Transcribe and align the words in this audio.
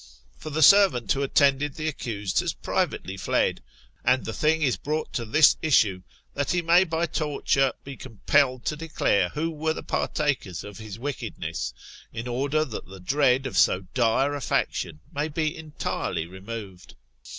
For 0.35 0.49
the 0.49 0.63
servant 0.63 1.11
who 1.11 1.21
attended 1.21 1.75
the 1.75 1.87
accused 1.87 2.39
has 2.39 2.55
privately 2.55 3.17
fled; 3.17 3.61
and 4.03 4.25
the 4.25 4.33
thing 4.33 4.63
is 4.63 4.75
brought 4.75 5.13
to 5.13 5.25
this 5.25 5.57
issue, 5.61 6.01
that 6.33 6.49
he 6.49 6.63
may 6.63 6.85
by 6.85 7.05
torture 7.05 7.73
be 7.83 7.95
compelled 7.97 8.65
to 8.65 8.75
declare 8.75 9.29
who 9.29 9.51
were 9.51 9.73
the 9.73 9.83
partakers 9.83 10.63
of 10.63 10.79
his 10.79 10.97
wickedness, 10.97 11.75
in 12.11 12.27
order 12.27 12.65
that 12.65 12.87
the 12.87 12.99
dread 12.99 13.45
of 13.45 13.59
so 13.59 13.81
dire 13.93 14.33
a 14.33 14.41
faction 14.41 15.01
may 15.13 15.27
be 15.27 15.55
entirely 15.55 16.25
removed." 16.25 16.95